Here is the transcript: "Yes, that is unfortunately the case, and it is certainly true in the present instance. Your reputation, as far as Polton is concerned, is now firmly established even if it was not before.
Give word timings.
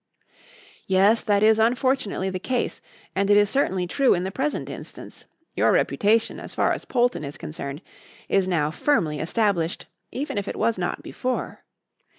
"Yes, 0.87 1.21
that 1.21 1.43
is 1.43 1.59
unfortunately 1.59 2.31
the 2.31 2.39
case, 2.39 2.81
and 3.15 3.29
it 3.29 3.37
is 3.37 3.51
certainly 3.51 3.85
true 3.85 4.15
in 4.15 4.23
the 4.23 4.31
present 4.31 4.67
instance. 4.67 5.25
Your 5.55 5.71
reputation, 5.71 6.39
as 6.39 6.55
far 6.55 6.71
as 6.71 6.85
Polton 6.85 7.23
is 7.23 7.37
concerned, 7.37 7.83
is 8.27 8.47
now 8.47 8.71
firmly 8.71 9.19
established 9.19 9.85
even 10.11 10.39
if 10.39 10.47
it 10.47 10.55
was 10.55 10.79
not 10.79 11.03
before. 11.03 11.63